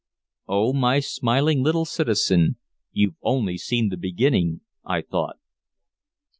[0.47, 2.55] "Oh my smiling little citizen
[2.91, 5.37] you've only seen the beginning," I thought.